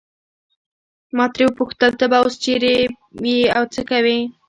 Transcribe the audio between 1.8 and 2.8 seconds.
ته به اوس چیرې